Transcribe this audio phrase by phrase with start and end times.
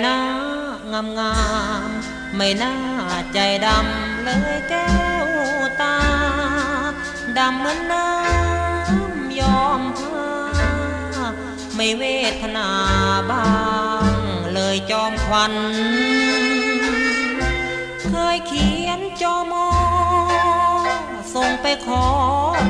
[0.00, 0.18] หน้า
[0.92, 1.34] งามงา
[1.88, 1.90] ม
[2.36, 2.74] ไม่น่า
[3.32, 4.90] ใจดำเลยแก้
[5.26, 5.28] ว
[5.80, 5.96] ตา
[7.38, 10.28] ดำเหมือนน้ำยอมผ้า
[11.74, 12.04] ไม่เว
[12.40, 12.68] ทนา
[13.30, 13.46] บ้า
[14.10, 14.12] ง
[14.54, 15.54] เลยจอมควัน
[18.08, 19.68] เคยเขียนจอมอ
[21.34, 22.06] ส่งไปขอ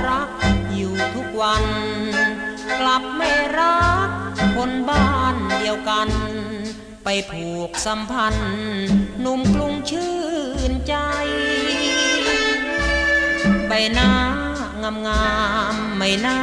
[0.09, 0.31] รัก
[0.75, 1.65] อยู่ทุกวัน
[2.81, 4.11] กลับไม่รัก
[4.57, 6.09] คนบ้านเดียวกัน
[7.05, 8.51] ไปผูกสัมพันธ์
[9.21, 10.15] หนุ่มกรุงชื่
[10.71, 10.95] นใจ
[13.69, 14.11] ใบหน้า
[14.83, 15.27] งามงา
[15.75, 16.41] มไม่น่า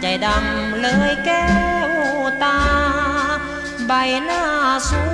[0.00, 1.46] ใจดำเลยแก้
[1.88, 1.92] ว
[2.42, 2.58] ตา
[3.86, 3.92] ใบ
[4.24, 4.44] หน้า
[4.90, 5.08] สว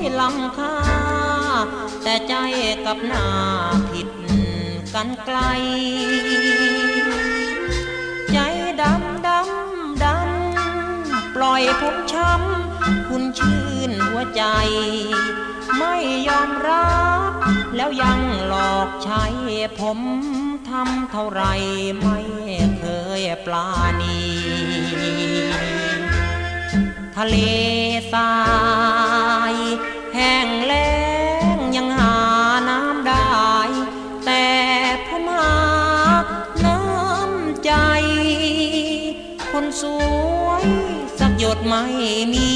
[0.00, 0.76] ยลำค่า
[2.02, 2.34] แต่ใจ
[2.84, 3.26] กับหน้า
[3.90, 4.08] ผิด
[4.94, 5.38] กันไกล
[11.60, 14.42] อยผมช้ำคุณชื่นหัวใจ
[15.78, 15.94] ไม่
[16.28, 16.98] ยอมรั
[17.30, 17.32] บ
[17.76, 19.24] แล้วยังหลอกใช้
[19.80, 19.98] ผม
[20.68, 21.42] ทำเท่าไร
[22.00, 22.20] ไม่
[22.78, 22.84] เค
[23.20, 23.68] ยปลา
[24.00, 24.20] ณี
[27.16, 27.36] ทะเล
[28.12, 28.32] ทรา
[29.52, 29.54] ย
[30.14, 30.92] แห้งแล้
[31.54, 32.16] งยังหา
[32.68, 33.38] น้ำได้
[34.24, 34.44] แต่
[35.08, 35.54] ผมหา
[36.64, 37.72] น้ำใจ
[39.50, 40.29] คนสวยสัก
[41.40, 41.84] หยดไม่
[42.32, 42.52] มี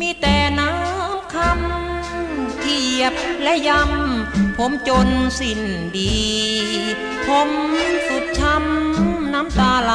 [0.00, 5.08] มีแต่น้ำคำที่แยบและยำ ผมจน
[5.38, 5.60] สิ้น
[5.96, 6.18] ดี
[7.26, 7.50] ผม
[8.08, 9.92] สุดช้ำน้ำตาไหล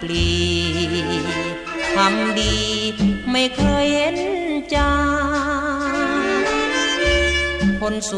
[0.00, 0.30] ปลี
[1.96, 2.54] ทำดี
[3.30, 4.16] ไม่เคยเห็น
[4.74, 4.90] จา
[7.80, 8.12] คนส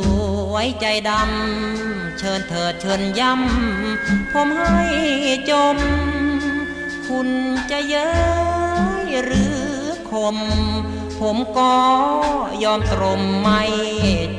[0.53, 4.85] วยใจดำ เชิญเถิดเชิญย้ำ ผมให้
[5.51, 5.79] จม
[7.15, 7.31] คุณ
[7.71, 8.11] จะเย้
[9.07, 9.59] ยหรือ
[10.11, 10.37] คม
[11.21, 11.75] ผมก็
[12.65, 13.63] ยอมตรมไม่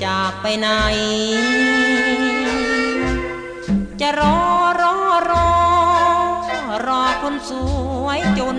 [0.06, 0.70] จากไปไหน
[4.02, 4.38] จะรอ
[4.82, 4.96] รอ
[5.30, 5.50] รอ
[6.88, 7.52] รอคนส
[8.04, 8.58] วยจน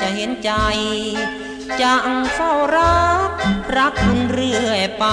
[0.00, 0.50] จะเห็นใจ
[1.80, 1.94] จะ
[2.34, 3.30] เฝ้ารัก
[3.76, 5.04] รักคุณเรื่อยไป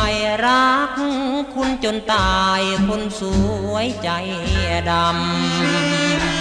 [0.46, 0.90] รัก
[1.54, 3.22] คุณจนตายคนส
[3.72, 4.10] วยใจ
[4.90, 6.33] ดำ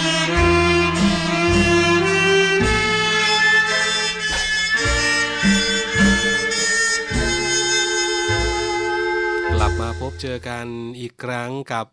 [10.25, 10.67] เจอกัน
[10.99, 11.85] อีกครั้งกับ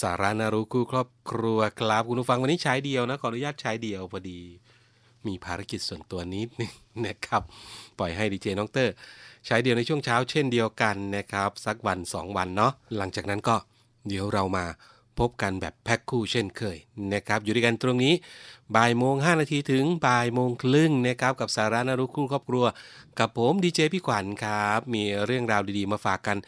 [0.00, 4.40] สารานารุคู่ครอบครัวครับคุณผู้ฟังวันนี้ใช้เดียวนะขออนุญาตใช้เดียวพอดี
[5.26, 6.72] มีภารกิจส่วนตัวนิดนึง
[7.06, 7.42] นะครับ
[7.98, 8.92] ปล่อยให้ดีเจน้องเตอร์
[9.46, 13.56] ใช้เดียวในช่วงเช้าเช่นเดียวกันนะครับ สักวัน 2 วันเนาะหลังจากนั้นก็
[14.08, 14.64] เดี๋ยวเรามา
[15.18, 16.78] พบกันแบบแพ็คคู่เช่นเคย
[17.12, 18.14] นะครับ อยู่ด้วยกันตรงนี้
[18.76, 22.64] บ่ายโมงห้านาทีถึงบ่ายโมงครึ่งนะครับกับสารานารุคู่ครอบครัว
[23.18, 26.38] กับผมดีเจพี่ขวัญครับ มีเรื่องราวดีๆมาฝากกัน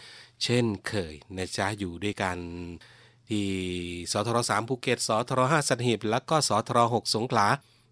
[0.43, 2.39] เช่นเคยนะจ๊ะอยู่ด้วยกัน
[3.29, 3.47] ที่
[4.13, 7.47] สทร3ภูเก็ตสทร5สัตหีบและก็สทร6สงขลา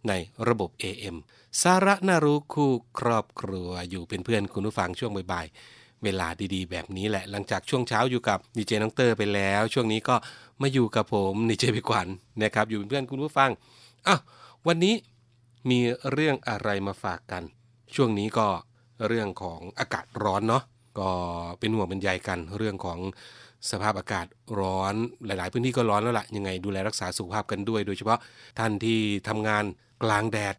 [0.09, 0.13] ใน
[0.49, 1.17] ระบบ AM
[1.63, 10.17] สาระน่ารู้คู่ครอบครัวอยู่เป็นเพื่อนคุณผู้ฟังช่วงบ่ายๆ เวลาดีๆ แบบนี้แหละหลังจากช่วงเช้าอยู่กับดีเจน้องเตอร์ไปแล้ว ช่วงนี้ก็
[10.63, 12.09] มาอยู่กับผมดีเจพิกวัน
[12.43, 13.51] นะครับอยู่เป็นเพื่อนคุณผู้ฟัง
[14.07, 14.21] อ้าว
[14.67, 14.95] วันนี้
[15.71, 15.79] มี
[16.13, 17.43] เรื่องอะไรมาฝากกัน
[17.95, 18.47] ช่วงนี้ก็
[19.07, 20.63] เรื่องของอากาศร้อนเนาะ
[20.99, 21.11] ก็
[21.59, 22.99] เป็นห่วงเป็นใยกันเรื่องของ
[23.71, 24.27] สภาพอากาศ
[24.61, 24.95] ร้อน
[25.27, 28.19] หลาย ๆ พื้นที่ก็ร้อนแล้วละ่ะยังไงดูแลรักษาสุขภาพกันด้วย โดยเฉพาะ
[28.59, 28.99] ท่านที่
[29.29, 29.65] ทำงาน
[30.03, 30.57] กลางแดด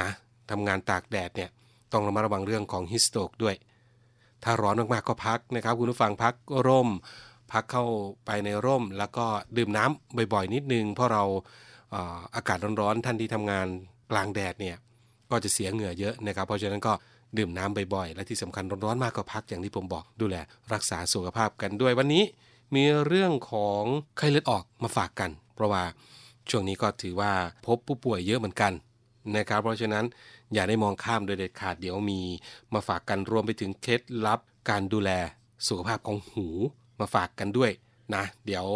[0.00, 0.10] นะ
[0.50, 1.50] ทำงานตากแดดเนี่ย
[1.92, 3.54] ต้องระมัดระวังเรื่องของฮิสโตกด้วย
[4.44, 6.34] ถ้าร้อนมาก ๆ ก็พักนะครับ คุณผู้ฟังพัก
[6.66, 6.88] ร่ม
[7.52, 7.84] พักเข้า
[8.26, 9.26] ไปในร่ม แล้วก็
[9.56, 11.24] ดื่มน้ำบ่อย ๆ นิดนึง เพราะเรา
[12.34, 13.66] อากาศร้อน ๆ ท่านที่ทำงาน
[14.10, 14.76] กลางแดดเนี่ย
[15.30, 16.92] ก็จะเสียเหงื่อเยอะนะครับ เพราะฉะนั้นก็
[17.38, 20.36] ดื่มน้ำบ่อยๆ และที่สำคัญร้อนๆมากก็พักอย่างที่ผมบอกดูแล
[20.72, 22.24] รักษาสุขภาพกันด้วยวันนี้
[22.74, 23.82] มีเรื่องของ
[24.16, 25.84] ไข้เลือดออกมาฝากกัน เพราะว่า
[26.50, 27.32] ช่วงนี้ก็ถือว่า
[27.66, 28.72] พบผู้ป่วยเยอะเหมือนกัน
[29.36, 30.04] นะครับ เพราะฉะนั้น
[30.54, 32.20] อย่าได้มองข้ามโดยเด็ดขาดเดี๋ยวมี
[32.74, 34.40] มาฝากกันรวมไปถึงเคล็ดลับ
[34.70, 35.10] การดูแล
[35.66, 36.48] สุขภาพของหู
[37.00, 37.70] มาฝากกันด้วย
[38.14, 38.66] นะเดี๋ยว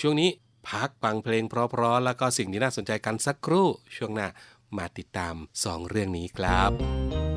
[0.00, 0.30] ช่วงนี้
[0.68, 3.66] พักฟังเพลงเพราะๆแล้วก็สิ่งที่น่าสนใจกันสักครู่
[3.96, 4.28] ช่วงหน้า
[4.76, 7.31] มาติดตาม 2 เรื่องนี้ครับ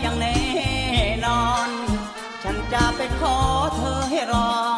[0.00, 0.36] อย่างแน่
[1.24, 1.68] นอน
[2.42, 3.36] ฉันจะไปขอ
[3.76, 4.69] เธอให้รอ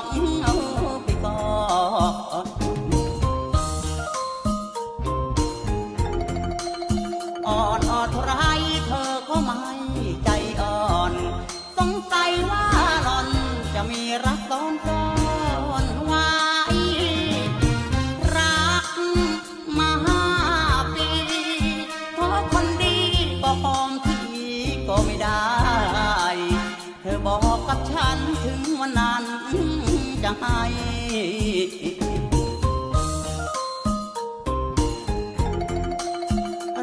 [30.43, 30.63] ให้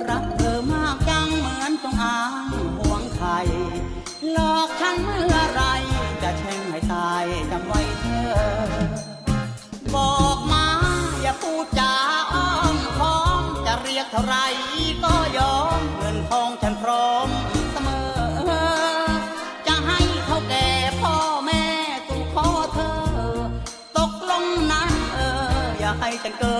[0.09, 3.29] รักเธอมากจังเหมือนต้องอ้างห่วงใคร
[4.31, 5.63] หลอกฉันเมื่อไร
[6.21, 8.31] จะแช่งให้ตายจำไว้เธอ
[9.95, 10.65] บอกมา
[11.21, 11.93] อย่าพูดจา
[12.33, 14.35] อ้อมค้อมจะเรียกเท่าไร
[15.03, 17.08] ก็ยอมเงินทองฉันพร้อม
[26.29, 26.59] อย่าให้ฉันเกิ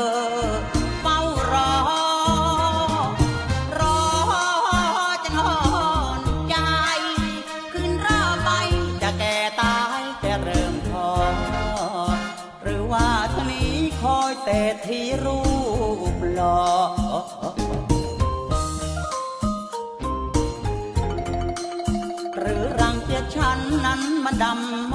[0.59, 0.61] ด
[1.01, 1.19] เฝ้า
[1.51, 1.71] รอ
[3.79, 3.99] รอ
[5.23, 5.55] จนอ่อ
[6.19, 6.55] นใจ
[7.73, 8.49] ขึ้นร่าไป
[9.01, 11.09] จะแก่ตายแต่เริ่มทอ
[12.63, 15.39] หรือว่าเธอนี้คอยแต่ที่รู
[16.13, 16.61] ปหล่อ
[22.37, 24.93] หรือรังเกียจฉันนั้นมันดำ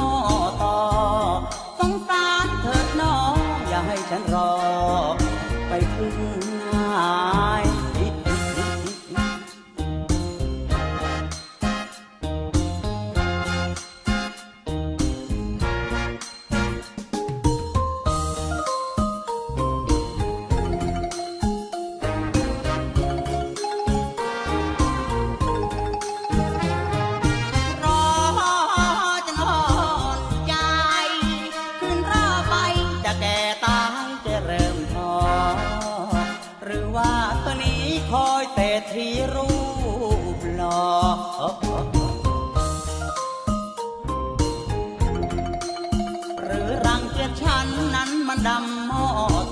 [48.36, 49.04] มันดำหม้อ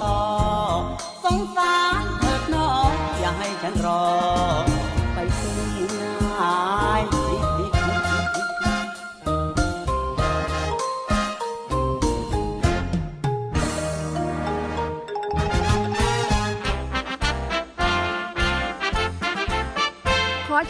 [0.03, 0.17] ต่อ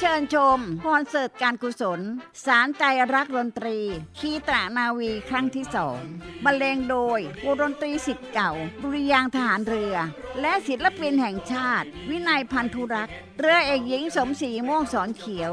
[0.05, 2.01] เชิญชมคอนเสิร์ตการกุศล
[2.47, 2.85] สารใจ
[3.15, 3.79] รักดนตรี
[4.19, 5.99] คีตรานาวีครั้งที่สอง
[6.45, 8.53] บรรเลงโดยวงดนตรีสิทธิ์เก่า
[8.83, 9.95] ดุริยางทหารเรือ
[10.41, 15.53] และศิลปินแห่งชาติ วินัยพันธุรักษ์ เรือเอกหญิงสมศรีม่วงสอนเขียว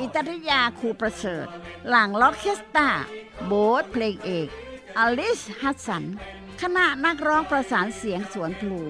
[0.00, 1.46] อิตริยาครูประเสริฐ
[1.88, 2.90] หลังล็อกเคสตา
[3.46, 4.48] โบสเพลงเอก
[4.98, 6.04] อลิสฮัสสัน
[6.60, 8.82] คณะนักร้องประสานเสียงสวนพลู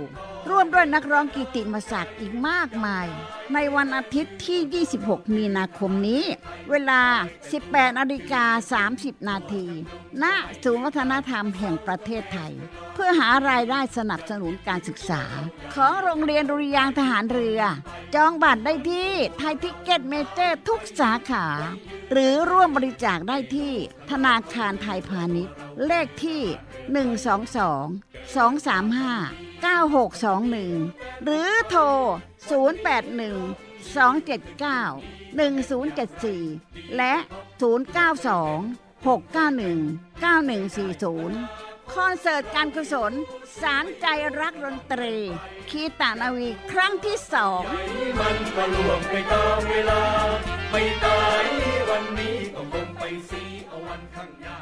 [0.48, 3.06] ร่วมด้วยนักร้องกิติมศักดิ์อีกมากมาย
[3.54, 6.24] ในวันอาทิตย์ที่ 26 มีนาคมนี้
[6.70, 7.02] เวลา
[7.50, 8.44] 18นาฬิกา
[8.96, 9.66] 30 นาที
[10.22, 10.24] ณ
[10.62, 12.52] ศูนย์วัฒนธรรมแห่งประเทศไทย
[12.94, 15.22] เพื่อหารายได้สนับสนุนการศึกษา
[15.74, 17.60] ของโรงเรียนดุริยางค์ทหารเรือ
[18.14, 21.46] จองบัตรได้ที่ไทยทิกเก็ตเมเจอร์ทุกสาขา
[22.12, 23.72] หรือร่วมบริจาคได้ที่
[24.10, 25.54] ธนาคารไทยพาณิชย์
[25.86, 26.42] เลขที่
[27.00, 31.82] 122 235 9621 หรือโทร
[32.50, 37.14] 081 279 1074 และ
[37.60, 43.12] 092 691 9140 คอนเสิร์ตการกุศล
[43.60, 44.06] สารใจ
[44.40, 45.16] รักดนตรี
[45.70, 47.62] คีตานาวีครั้งที่สอง
[48.20, 50.02] มันก็ล่วงไปตามเวลา
[50.70, 51.44] ไม่ตาย
[51.88, 54.56] วันนี้ก็คงไปสีเอาวันข้างหน้า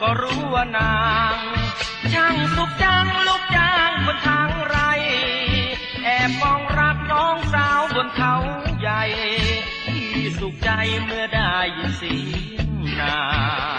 [0.00, 0.96] ก็รู้ว่านา
[1.34, 1.36] ง
[2.12, 4.76] ช่างสุขจังลูกจ้างบนทางไร
[6.04, 8.34] แอบมองรักน้องสาวบนเขา
[8.80, 9.02] ใหญ่
[9.86, 10.70] ที่สุขใจ
[11.04, 12.16] เมื่อได้ยินเสี
[12.54, 12.68] ยง
[13.00, 13.18] นา
[13.72, 13.73] ง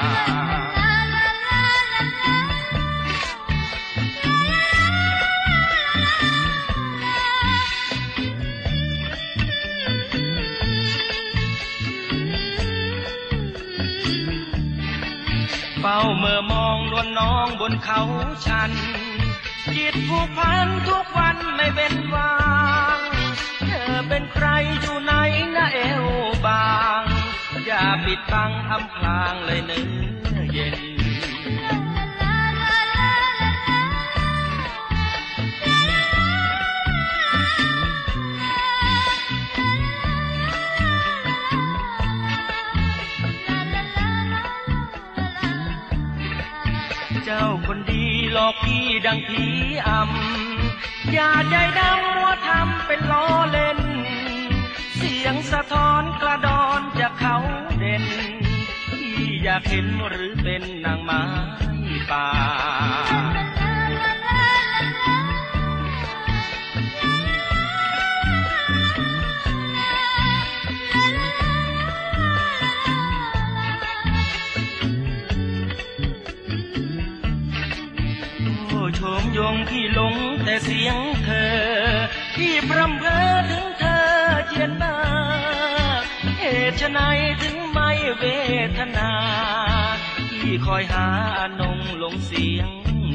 [17.06, 18.02] อนน้องบนเขา
[18.46, 18.72] ชัน
[19.76, 22.36] จิตผูกพันทุกวันไม่เป็นวา
[22.98, 23.00] ง
[23.68, 24.48] เธอเป็นใคร
[24.82, 25.14] อยู่ไหน
[25.56, 26.06] นะเอว
[26.46, 27.04] บาง
[27.66, 29.84] อย่าปิดบังอำพรางเลยเนื้
[30.38, 30.95] อเย็น
[49.06, 49.46] ดังผี
[49.88, 53.80] อำอย่าใจดำมัวทำเป็นล้อเล่น
[54.96, 57.38] เสียงสะท้อนกระดอนจากเขา
[57.78, 58.06] เด่น
[59.16, 61.22] ที่อยากเห็นหรือเป็นนางไม้
[62.12, 63.25] ป่า
[80.64, 81.54] เสียงเธอ
[82.36, 84.04] ที่พรำเพอถึงเธอ
[84.48, 84.96] เจียนมา
[86.40, 87.00] เหตุไฉน
[87.42, 88.24] ถึงไม่เว
[88.78, 89.12] ทนา
[90.42, 91.06] ที่คอยหา
[91.40, 92.70] อนงลงเสียง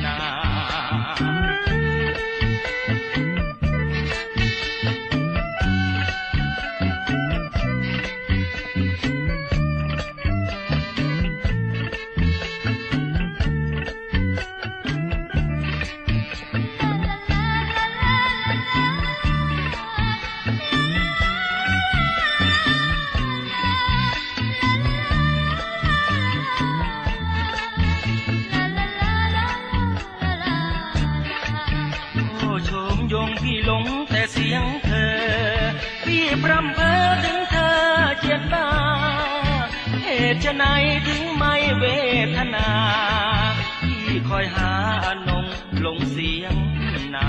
[0.04, 37.75] นาำเพอถึงเธอ
[38.21, 38.69] เจียนบ้า
[40.05, 40.64] เหตุไฉน
[41.07, 41.85] ถึงไม่เว
[42.37, 42.69] ทนา
[44.05, 44.71] ที่คอยหา
[45.07, 45.45] อนง
[45.81, 46.55] หลงเสียง
[47.14, 47.29] นา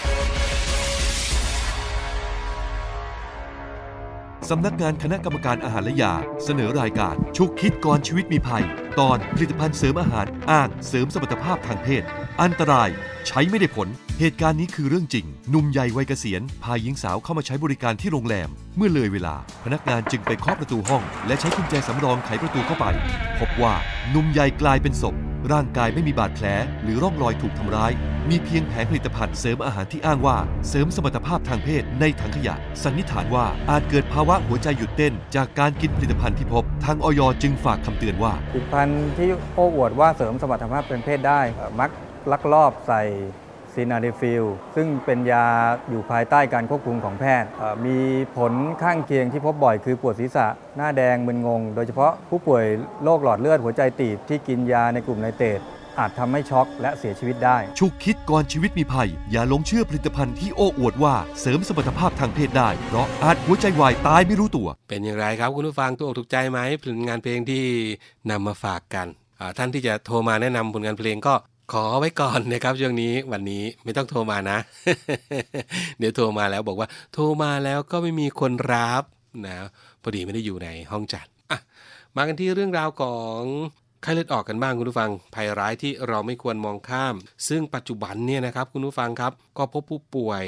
[4.55, 8.63] สำนักงานคณะกรรมการอาหารและยา เสนอรายการชุกคิดก่อนชีวิตมีภัย
[8.99, 12.03] ตอนผลิตภัณฑ์เสริมอาหารอ้างเสริมสมรรถภาพทางเพศ
[12.41, 12.89] อันตราย
[13.27, 13.87] ใช้ไม่ได้ผล
[14.19, 22.85] เหตุการณ์นี้คือเรื่องจริงหนุ่มใหญ่วัยเกษียณพาหญิงสาวเข้ามาใช้บริการที่โรงแรม เมื่อเลยเวลา พนักงานจึงไปเคาะประตูห้อง และใช้กุญแจสำรองไขประตูเข้าไป
[23.39, 23.73] พบว่า
[24.09, 25.15] หนุ่มใหญ่กลายเป็นศพ
[25.51, 26.45] ร่างกายไม่มีบาดแผล
[26.83, 27.91] หรือร่องรอยถูกทำร้าย
[28.29, 41.41] มีเพียงแผงผลิตภัณฑ์เสริมอาหารที่อ้างว่า เสริมสมรรถภาพทางเพศในถังขยะ สันนิษฐานว่าอาจเกิดภาวะหัวใจหยุดเต้น จากการกินผลิตภัณฑ์ที่พบ ทางออยจึงฝากคำเตือนว่า ผลิตภัณฑ์ที่โอ้อวดว่าเสริมสมรรถภาพเป็นเพศได้
[41.79, 41.89] มัก
[42.31, 43.01] ลักลอบใส่
[43.73, 45.45] ซีนาเดฟิลซึ่งเป็นยา
[45.89, 47.97] อยู่ภายใต้การควบคุมของแพทย์เอ่อมี
[48.37, 50.47] ผลข้างเคียงที่พบบ่อยคือปวดศีรษะ
[50.77, 52.63] หน้าแดงมึนงง โดยเฉพาะผู้ป่วย
[53.03, 55.61] โรคหลอดเลือดหัวใจตีบที่กินยาในกลุ่มไนเตรต
[55.99, 67.63] อาจทำให้ช็อกและเสียชีวิตได้ฉุกคิดก่อนชีวิตมีภัย อย่าหลงเชื่อผลิตภัณฑ์ที่โอ้อวดว่าเสริมสมรรถภาพทางเพศได้ เพราะอาจหัวใจวายตายไม่รู้ตัว เป็นอย่างไรครับคุณผู้ฟังตัวอกถูกใจไหมผลงานเพลงที่
[68.29, 69.07] นำมาฝากกัน
[69.39, 71.33] อ่าท่านที่จะโทรมาแนะนำผลงานเพลงก็
[71.71, 74.57] ขอไว้ก่อนนะครับช่วงนี้วันนี้ไม่ต้องโทรมานะ
[75.99, 79.03] เดี๋ยวโทรมาแล้วบอกว่า โทรมาแล้วก็ไม่มีคนรับ
[79.45, 79.55] นะ
[80.01, 81.59] พอดีไม่ได้อยู่ในห้องจัดอะ
[82.15, 83.41] มากันที่เรื่องราวของ
[84.01, 87.15] ไข้เลือดออกกันบ้างคุณผู้ฟัง ภัยร้ายที่เราไม่ควรมองข้าม
[87.47, 90.43] ซึ่งปัจจุบันเนี่ยนะครับคุณผู้ฟังครับก็พบผู้ป่วย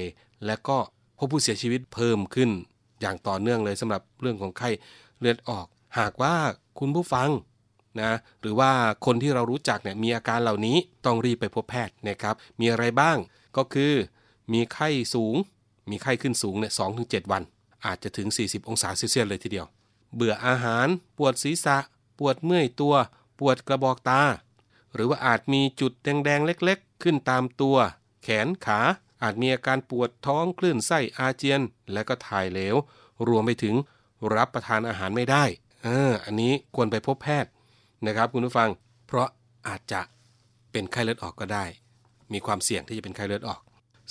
[0.45, 0.77] และก็
[1.17, 2.49] พบผู้เสียชีวิตเพิ่มขึ้น
[3.01, 4.69] อย่างต่อเนื่องเลยสำหรับเรื่องของไข้
[5.19, 5.65] เลือดออก
[5.99, 6.35] หากว่า
[6.79, 7.29] คุณผู้ฟัง
[8.01, 8.71] นะหรือว่า
[9.05, 13.17] คนที่เรารู้จักเนี่ยมีอาการเหล่านี้ต้องรีบไปพบแพทย์นะครับมีอะไรบ้าง
[13.57, 13.93] ก็คือ
[14.53, 15.35] มีไข้สูง
[15.89, 17.43] มีไข้ขึ้นสูงเนี่ยสองถึงเวัน
[17.85, 19.67] อาจจะถึง 40 องศาเซลเซียสเลยทีเดียว
[20.15, 21.77] เบื่ออาหาร ปวดศีรษะ
[22.19, 22.95] ปวดเมื่อยตัว
[23.39, 24.21] ปวดกระบอกตา
[24.93, 27.77] หรือว่าอาจมีจุดแดงๆ เล็กๆ ขึ้นตามตัว
[28.23, 28.79] แขนขา
[29.23, 31.61] อาจมีอาการปวดท้องคลื่นไส้อาเจียน
[31.93, 32.75] และก็ถ่ายเหลว
[33.27, 33.75] รวมไปถึง
[34.35, 35.43] รับประทานอาหารไม่ได้
[35.83, 37.51] เออ อันนี้ควรไปพบแพทย์
[38.07, 38.69] นะครับคุณผู้ฟัง
[39.07, 39.27] เพราะ
[39.67, 40.01] อาจจะ
[40.71, 41.65] เป็นไข้เลือดออกก็ได้
[42.33, 43.61] มีความเสี่ยงที่จะเป็นไข้เลือดออก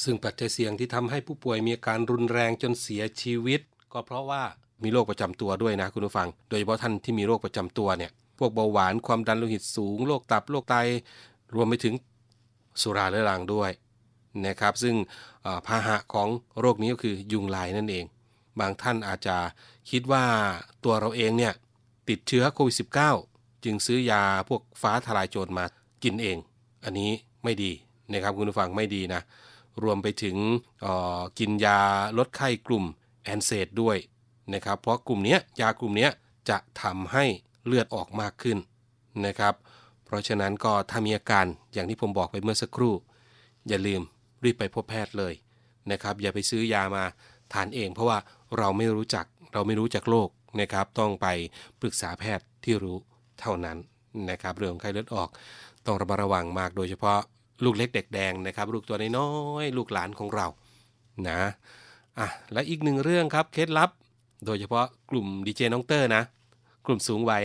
[0.03, 3.61] ซึ่งปัจจัยเสี่ยงที่ทำให้ผู้ป่วยมีอาการรุนแรงจนเสียชีวิต
[3.93, 4.43] ก็เพราะว่า
[4.83, 10.77] มีโรคประจำตัวด้วยนะคุณผู้ฟัง โดยเฉพาะท่านที่มีโรคประจำตัวเนี่ย พวกเบาหวานความดันโลหิตสูงโรคตับโรคไต
[11.55, 11.95] รวมไปถึง
[12.83, 13.71] สุราเรื้อรังด้วย
[14.47, 14.95] นะครับ ซึ่ง
[15.67, 16.29] พาหะของ
[16.61, 18.05] โรคนี้ก็คือยุงลายนั่นเอง
[18.61, 19.37] บางท่านอาจจะ
[19.91, 20.25] คิดว่า
[20.85, 21.53] ตัวเราเองเนี่ย
[22.09, 23.32] ติดเชื้อโควิด -19
[23.65, 25.65] จึงซื้อยาพวกฟ้าทลายโจรมา
[26.05, 26.39] กินเอง
[26.85, 27.11] อันนี้
[27.45, 27.73] ไม่ดี
[28.13, 29.23] นะครับคุณผู้ฟังไม่ดีนะ
[29.83, 30.37] รวมไปถึง
[31.39, 31.81] กินยา
[32.19, 32.85] ลดไข้กลุ่ม
[33.25, 33.97] แอนเซดด้วย
[34.55, 36.09] นะครับ เพราะกลุ่มนี้ยากลุ่มนี้
[36.49, 37.25] จะทำให้
[37.67, 38.59] เลือดออกมากขึ้น
[39.27, 39.55] นะครับ
[40.05, 42.95] เพราะฉะนั้นก็ถ้ามีอาการอย่างที่ผมบอกไปเมื่อสักครู่
[43.69, 44.03] อย่าลืม
[44.45, 45.35] รีบไปพบแพทย์เลย
[45.91, 47.05] นะครับ อย่าไปซื้อยามา
[47.53, 48.19] ทานเอง เพราะว่า
[48.59, 50.29] เราไม่รู้จักเราไม่รู้จักโรค
[50.61, 51.27] นะครับ ต้องไป
[51.81, 52.97] ปรึกษาแพทย์ที่รู้
[53.43, 53.79] เท่านั้น
[54.31, 55.29] นะครับเรื่องไข้เลือดออก
[55.87, 57.19] ต้องระมัดระวังมากโดยเฉพาะ
[57.65, 59.31] ลูกเล็กเด็กแดงนะครับลูกตัวน้อ
[59.63, 60.47] ยๆลูกหลานของเรา
[61.29, 61.41] นะ
[62.19, 63.91] อะและอีกหนึ่งเรื่องครับเคล็ดลับ
[64.47, 66.23] โดยเฉพาะกลุ่มดีเจน้องเตอร์นะ
[66.87, 67.43] กลุ่มสูงวัย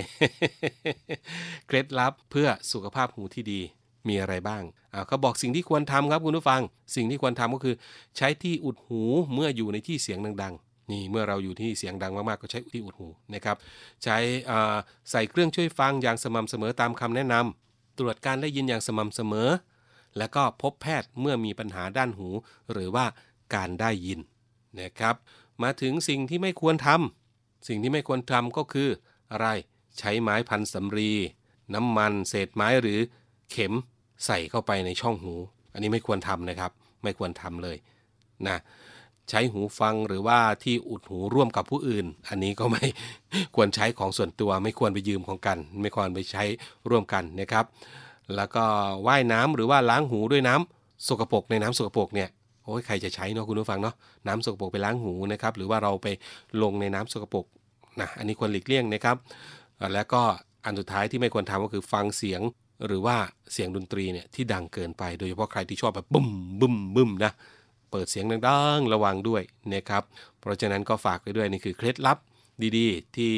[1.68, 3.60] เคล็ดลับเพื่อสุขภาพหูที่ดี
[4.08, 6.62] มีอะไรบ้างอ่าเขาบอกสิ่งที่ควรทำครับคุณผู้ฟัง
[6.96, 7.76] สิ่งที่ควรทำก็คือ
[8.18, 9.02] ใช้ที่อุดหู
[9.34, 13.58] เมื่ออยู่ในที่เสียงดังๆ นี่เมื่อเราอยู่ที่เสียงดังมากๆ ก็ใช้ที่อุดหูนะครับ
[14.04, 14.18] ใช้
[15.12, 19.50] ใส่เครื่องช่วยฟังอย่างสม่ำเสมอตามคำแนะนำตรวจการได้ยินอย่างสม่ำเสมอ
[20.18, 22.28] แล้วก็พบแพทย์เมื่อมีปัญหาด้านหู
[22.72, 23.06] หรือว่า
[23.56, 24.20] การได้ยิน
[24.80, 25.16] นะครับ
[25.64, 28.90] มาถึงสิ่งที่ไม่ควรทำสิ่งที่ไม่ควรทำก็คือ
[29.32, 29.48] อะไร
[30.00, 31.12] ใช้ไม้พันสำรี
[31.74, 33.00] น้ำมัน เศษไม้หรือ
[33.52, 33.74] เข็ม
[34.26, 35.34] ใส่เข้าไปในช่องหู
[35.74, 36.72] อันนี้ไม่ควรทำนะครับ
[37.04, 37.78] ไม่ควรทำเลย
[38.48, 38.58] นะ
[39.30, 42.86] ใช้หูฟังหรือว่าที่อุดหูร่วมกับผู้อื่น อันนี้ก็ไม่
[43.56, 46.44] ควรใช้ของส่วนตัวไม่ควรไปยืมของกัน ไม่ควรไปใช้
[46.90, 47.66] ร่วมกันนะครับ
[48.36, 48.64] แล้วก็
[49.08, 52.30] ว่ายน้ำหรือว่าล้างหูด้วยน้ำสกปรกในน้ำสกปรกเนี่ย
[52.64, 53.96] โอ้ยใครจะใช้เนาะคุณผู้ฟังเนาะ
[54.28, 56.08] น้ำสกปรกไปล้างหูนะครับ หรือว่าเราไป
[56.62, 57.46] ลงในน้ำสกปรก
[58.02, 59.18] นะอันนี้ควรหลีกเลี่ยงนะครับ
[59.94, 60.22] แล้วก็
[60.66, 62.42] อันสุดท้ายที่ไม่ควรทำก็คือฟังเสียง
[62.88, 63.18] หรือว่า
[63.54, 67.32] เสียงดนตรีเนี่ยที่ดังเกินไปโดยเฉพาะใครที่ชอบแบบบึ้มบึ้มบึ้มนะ
[67.92, 70.04] เปิดเสียงดังๆระวังด้วยนะครับ
[70.40, 72.18] เพราะฉะนั้นก็ฝากไปด้วยนี่คือเคล็ดลับ
[72.78, 73.34] ดีๆ ที่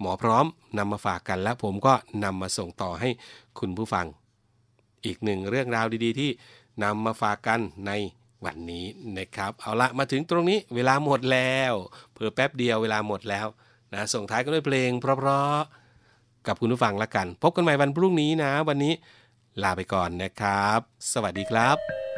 [0.00, 0.46] หมอพร้อม
[0.78, 3.10] นำมาฝากกัน และผมก็นำมาส่งต่อให้
[3.58, 4.06] คุณผู้ฟัง
[5.04, 6.30] อีกหนึ่งเรื่องราวดีๆ ที่
[6.82, 7.92] นำมาฝากกันใน
[8.44, 8.86] วันนี้
[9.18, 11.72] นะครับ เอาละมาถึงตรงนี้เวลาหมดแล้ว
[12.14, 13.46] เพิ่แป๊บเดียวเวลาหมดแล้ว
[13.92, 18.92] นะส่งท้ายกันด้วยเพลง เพราะๆกับคุณผู้ฟังละกัน พบกันใหม่วันพรุ่งนี้นะ วันนี้
[19.62, 20.80] ลาไปก่อนนะครับ
[21.12, 22.13] สวัสดีครับ